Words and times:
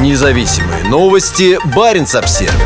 Независимые 0.00 0.84
новости. 0.84 1.58
Барин 1.76 2.04
обсерва 2.04 2.56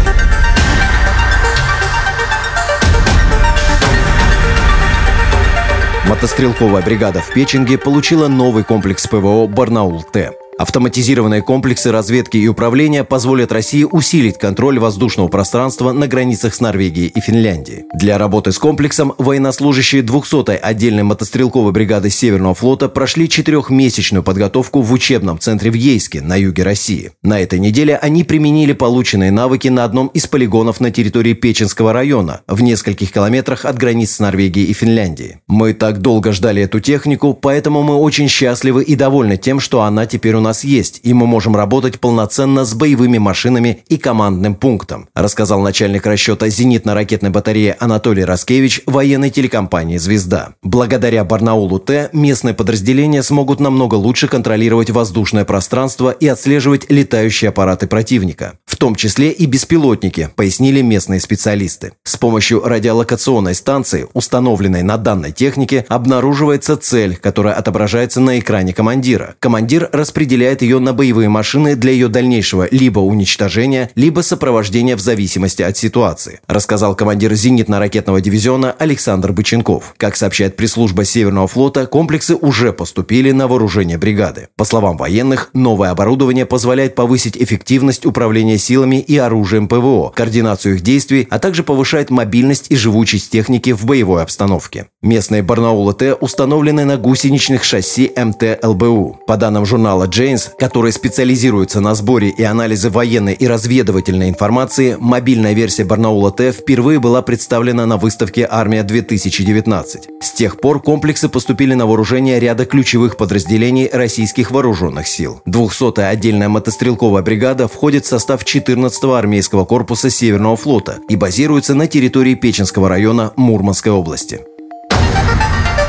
Мотострелковая 6.06 6.82
бригада 6.82 7.20
в 7.20 7.32
Печенге 7.32 7.78
получила 7.78 8.28
новый 8.28 8.62
комплекс 8.62 9.08
ПВО 9.08 9.48
«Барнаул-Т». 9.48 10.45
Автоматизированные 10.58 11.42
комплексы 11.42 11.92
разведки 11.92 12.38
и 12.38 12.48
управления 12.48 13.04
позволят 13.04 13.52
России 13.52 13.84
усилить 13.84 14.38
контроль 14.38 14.78
воздушного 14.78 15.28
пространства 15.28 15.92
на 15.92 16.08
границах 16.08 16.54
с 16.54 16.60
Норвегией 16.60 17.08
и 17.14 17.20
Финляндией. 17.20 17.84
Для 17.92 18.16
работы 18.16 18.52
с 18.52 18.58
комплексом 18.58 19.12
военнослужащие 19.18 20.00
200-й 20.00 20.56
отдельной 20.56 21.02
мотострелковой 21.02 21.72
бригады 21.72 22.08
Северного 22.08 22.54
флота 22.54 22.88
прошли 22.88 23.28
четырехмесячную 23.28 24.22
подготовку 24.22 24.80
в 24.80 24.90
учебном 24.94 25.38
центре 25.38 25.70
в 25.70 25.74
Ейске 25.74 26.22
на 26.22 26.36
юге 26.36 26.62
России. 26.62 27.10
На 27.22 27.38
этой 27.38 27.58
неделе 27.58 27.98
они 27.98 28.24
применили 28.24 28.72
полученные 28.72 29.30
навыки 29.30 29.68
на 29.68 29.84
одном 29.84 30.06
из 30.08 30.26
полигонов 30.26 30.80
на 30.80 30.90
территории 30.90 31.34
Печенского 31.34 31.92
района, 31.92 32.40
в 32.46 32.62
нескольких 32.62 33.12
километрах 33.12 33.66
от 33.66 33.76
границ 33.76 34.12
с 34.12 34.20
Норвегией 34.20 34.68
и 34.68 34.72
Финляндией. 34.72 35.36
Мы 35.48 35.74
так 35.74 35.98
долго 36.00 36.32
ждали 36.32 36.62
эту 36.62 36.80
технику, 36.80 37.34
поэтому 37.34 37.82
мы 37.82 37.96
очень 37.96 38.28
счастливы 38.28 38.84
и 38.84 38.94
довольны 38.94 39.36
тем, 39.36 39.60
что 39.60 39.82
она 39.82 40.06
теперь 40.06 40.34
у 40.34 40.40
нас 40.40 40.45
есть, 40.64 41.00
и 41.02 41.12
мы 41.12 41.26
можем 41.26 41.56
работать 41.56 42.00
полноценно 42.00 42.64
с 42.64 42.74
боевыми 42.74 43.18
машинами 43.18 43.82
и 43.88 43.96
командным 43.96 44.54
пунктом, 44.54 45.08
рассказал 45.14 45.60
начальник 45.60 46.06
расчета 46.06 46.48
зенитно-ракетной 46.48 47.30
батареи 47.30 47.76
Анатолий 47.78 48.24
Раскевич 48.24 48.82
военной 48.86 49.30
телекомпании 49.30 49.98
«Звезда». 49.98 50.50
Благодаря 50.62 51.24
Барнаулу-Т 51.24 52.10
местные 52.12 52.54
подразделения 52.54 53.22
смогут 53.22 53.60
намного 53.60 53.94
лучше 53.94 54.28
контролировать 54.28 54.90
воздушное 54.90 55.44
пространство 55.44 56.10
и 56.10 56.26
отслеживать 56.26 56.90
летающие 56.90 57.48
аппараты 57.48 57.86
противника, 57.86 58.58
в 58.64 58.76
том 58.76 58.94
числе 58.94 59.30
и 59.30 59.46
беспилотники, 59.46 60.30
пояснили 60.36 60.82
местные 60.82 61.20
специалисты. 61.20 61.92
С 62.04 62.16
помощью 62.16 62.62
радиолокационной 62.64 63.54
станции, 63.54 64.06
установленной 64.12 64.82
на 64.82 64.96
данной 64.96 65.32
технике, 65.32 65.84
обнаруживается 65.88 66.76
цель, 66.76 67.16
которая 67.16 67.54
отображается 67.54 68.20
на 68.20 68.38
экране 68.38 68.72
командира. 68.72 69.34
Командир 69.38 69.88
распределяет 69.92 70.35
распределяет 70.36 70.60
ее 70.60 70.80
на 70.80 70.92
боевые 70.92 71.30
машины 71.30 71.76
для 71.76 71.92
ее 71.92 72.08
дальнейшего 72.08 72.68
либо 72.70 72.98
уничтожения, 72.98 73.90
либо 73.94 74.20
сопровождения 74.20 74.94
в 74.94 75.00
зависимости 75.00 75.62
от 75.62 75.78
ситуации, 75.78 76.40
рассказал 76.46 76.94
командир 76.94 77.32
зенитно-ракетного 77.32 78.20
дивизиона 78.20 78.74
Александр 78.78 79.32
Быченков. 79.32 79.94
Как 79.96 80.14
сообщает 80.14 80.56
пресс-служба 80.56 81.06
Северного 81.06 81.48
флота, 81.48 81.86
комплексы 81.86 82.34
уже 82.34 82.74
поступили 82.74 83.30
на 83.30 83.48
вооружение 83.48 83.96
бригады. 83.96 84.48
По 84.56 84.66
словам 84.66 84.98
военных, 84.98 85.48
новое 85.54 85.90
оборудование 85.90 86.44
позволяет 86.44 86.94
повысить 86.94 87.38
эффективность 87.38 88.04
управления 88.04 88.58
силами 88.58 89.00
и 89.00 89.16
оружием 89.16 89.68
ПВО, 89.68 90.12
координацию 90.14 90.74
их 90.74 90.82
действий, 90.82 91.26
а 91.30 91.38
также 91.38 91.62
повышает 91.62 92.10
мобильность 92.10 92.66
и 92.68 92.76
живучесть 92.76 93.30
техники 93.30 93.72
в 93.72 93.86
боевой 93.86 94.22
обстановке. 94.22 94.86
Местные 95.00 95.42
Барнаулы 95.42 95.94
Т 95.94 96.12
установлены 96.12 96.84
на 96.84 96.98
гусеничных 96.98 97.64
шасси 97.64 98.12
МТ 98.14 98.62
ЛБУ. 98.62 99.20
По 99.26 99.36
данным 99.38 99.64
журнала 99.64 100.06
J 100.06 100.25
Джейнс, 100.26 100.50
который 100.58 100.90
специализируется 100.90 101.80
на 101.80 101.94
сборе 101.94 102.30
и 102.30 102.42
анализе 102.42 102.88
военной 102.88 103.34
и 103.34 103.46
разведывательной 103.46 104.28
информации, 104.28 104.96
мобильная 104.98 105.52
версия 105.52 105.84
Барнаула 105.84 106.32
Т 106.32 106.50
впервые 106.50 106.98
была 106.98 107.22
представлена 107.22 107.86
на 107.86 107.96
выставке 107.96 108.44
«Армия-2019». 108.50 109.84
С 110.20 110.32
тех 110.32 110.60
пор 110.60 110.82
комплексы 110.82 111.28
поступили 111.28 111.74
на 111.74 111.86
вооружение 111.86 112.40
ряда 112.40 112.66
ключевых 112.66 113.16
подразделений 113.16 113.88
российских 113.92 114.50
вооруженных 114.50 115.06
сил. 115.06 115.42
200-я 115.46 116.08
отдельная 116.08 116.48
мотострелковая 116.48 117.22
бригада 117.22 117.68
входит 117.68 118.04
в 118.04 118.08
состав 118.08 118.42
14-го 118.42 119.14
армейского 119.14 119.64
корпуса 119.64 120.10
Северного 120.10 120.56
флота 120.56 120.98
и 121.08 121.14
базируется 121.14 121.74
на 121.74 121.86
территории 121.86 122.34
Печенского 122.34 122.88
района 122.88 123.32
Мурманской 123.36 123.92
области. 123.92 124.40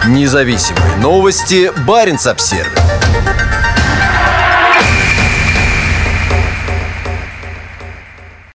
Независимые 0.06 0.98
новости. 0.98 1.72
Барин 1.88 2.20
обсервис 2.24 2.78